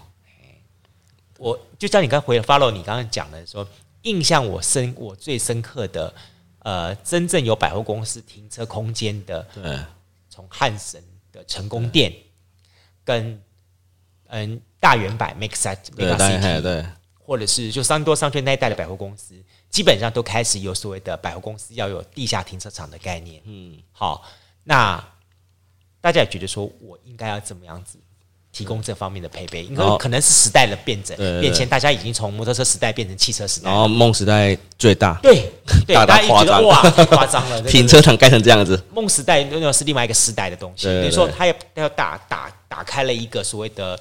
[1.40, 3.68] 我就像你刚回 follow 你刚刚讲的说，
[4.04, 6.14] 印象我深我最深刻的，
[6.60, 9.80] 呃，真正有百货公司停车空间的，对，
[10.30, 12.14] 从汉神的成功店
[13.04, 13.42] 跟
[14.28, 14.62] 嗯。
[14.82, 16.84] 大圆百 Mega City，对，
[17.26, 19.36] 或者是就三多商圈那一带的百货公司，
[19.70, 23.42] 基本上都开始有所谓的百货公司要有地下停车场的概念。
[23.46, 24.24] 嗯，好，
[24.64, 25.04] 那
[26.02, 27.98] 大家也觉得说我应该要怎么样子
[28.52, 29.64] 提供这方面的配备？
[29.64, 35.50] 因为可能是时代的变整变迁，大家已经从摩托车时代变成汽车时代，然后梦时代最大，对，
[35.88, 40.88] 大家夸张哇，太夸张了， 停车场盖成这样子，梦时代那是另外一个时代的东西。
[40.88, 43.98] 等于说，它要要打打打开了一个所谓的。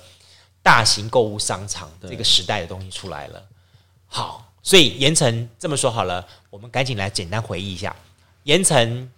[0.63, 3.43] 大型购物商场这个时代的东西出来了，
[4.07, 7.95] 好，所以盐城这么说好了，我们赶紧来简单回忆一下，
[8.45, 9.11] 盐城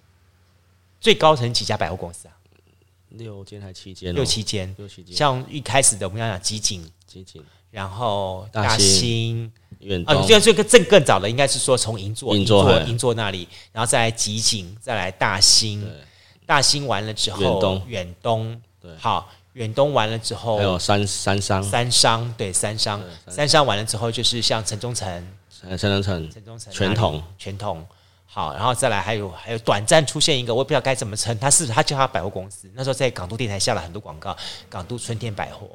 [1.00, 2.34] 最高层几家百货公司啊？
[3.08, 4.14] 六间还七间？
[4.14, 5.14] 六七间，六七间。
[5.14, 9.52] 像一开始的我们要讲集锦，集锦，然后大兴。
[9.80, 15.84] 远啊，这这个更更早的应该是说从银座、银座、银座那里，然后再来集锦，再来大兴，
[16.46, 23.64] 大兴完了之后，远东，远东，对，好，远东完了之后，还有三三商，三商，对，三商，三商。
[23.66, 25.08] 完了之后就是像城中城，
[25.50, 27.86] 城中城，城中城，全统，全统，
[28.26, 34.36] 好，然后再来还有还有短暂出现一个，我也不知道该怎么称，他是他叫他百货公司，那时候在港都电台下了很多广告，
[34.70, 35.68] 港都春天百货。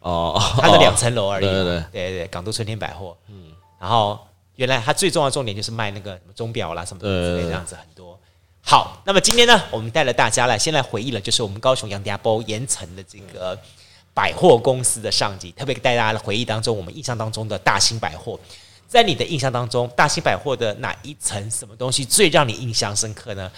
[0.00, 1.44] 哦，它的两层楼而已。
[1.44, 3.14] 对 对对，对对港都春天百货。
[3.28, 4.18] 嗯，然后
[4.56, 8.18] 原来它最重要的重点就是卖那个什么钟表啦什么之类这样子很多。
[8.62, 13.58] 好，那么今天呢，我们带了大家来先来回忆了，就是我们高雄杨家堡盐城的这个
[14.14, 18.38] 百货公司的上集，特别带大家的回忆当中，我们印象当中的大兴百货，
[18.86, 23.50] 在你的印象当中，大兴百货的哪一层什么东西最让你印象深刻呢？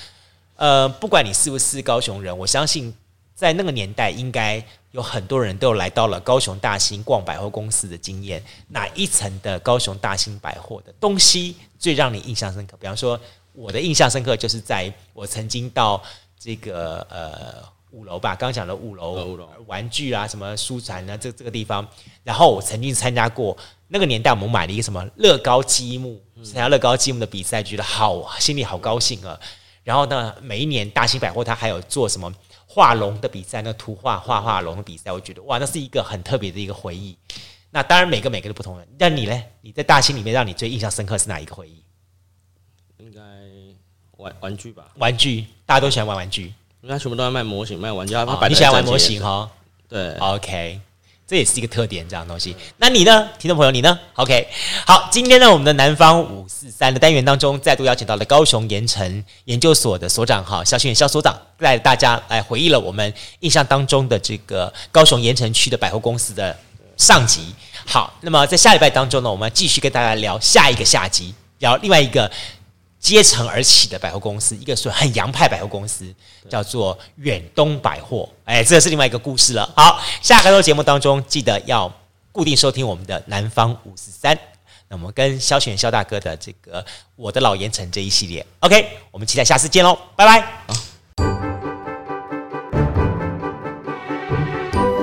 [0.56, 2.94] 呃，不管你是不是高雄人，我相信。
[3.34, 8.40] 在那个年代，应该有很多人都有来到了高雄大兴逛百货公司的经验。
[8.68, 12.76] 哪一层的高雄大兴百货的东西最让你印象深刻？
[12.78, 13.18] 比方说，
[13.52, 16.02] 我的印象深刻就是在我曾经到
[16.38, 21.86] 这个呃五楼吧，刚刚讲的五楼，玩具啊，什么书展啊，这这个地方。
[22.24, 23.56] 然后我曾经参加过
[23.88, 29.38] 那个年代，我们买了一个什么乐高积木，参加乐高积木的比赛，觉得好，心里好高兴啊。
[29.84, 32.32] 然后呢，每一年大兴百货它还有做什么？
[32.74, 37.14] 画龙的比赛，那图画画画龙的比赛，我觉得哇，那是一个很特别的一个回忆。
[37.70, 38.88] 那当然，每个每个都不同的。
[38.98, 39.42] 那你呢？
[39.60, 41.84] 你在大兴里面，让你最印象深刻是哪一个回忆？
[42.96, 43.20] 应该
[44.22, 44.84] 玩玩具吧。
[44.96, 46.44] 玩具，大家都喜欢玩玩具，
[46.80, 48.14] 因为他全部都在卖模型、卖玩具。
[48.14, 49.50] 哦、你喜欢玩模型哈？
[49.88, 50.80] 对，OK。
[51.24, 52.54] 这也是一个特点，这样东西。
[52.76, 54.46] 那你呢，听众朋友，你呢？OK，
[54.86, 66.54] 好，今天呢，我们的南方五四三的单元当中，再度邀请到了高雄盐城研究所的所长哈，肖训元萧所长，带大家来回忆了我们印象当中的这个高雄盐城区的百货公司的
[66.98, 67.54] 上集。
[67.86, 72.30] 好，那么在下礼拜当中呢，我们继续跟大家聊下一个下集，聊另外一个。
[73.02, 76.14] 接成而起的百货公司，一个是很洋派百货公司，
[76.48, 78.28] 叫做远东百货。
[78.44, 79.68] 哎，这是另外一个故事了。
[79.76, 81.92] 好，下个周节目当中，记得要
[82.30, 84.38] 固定收听我们的南方五四三。
[84.88, 86.84] 那我们跟萧训元萧大哥的这个
[87.16, 90.91] 我的老盐城这一系列，OK，我们期待下次见喽，拜拜。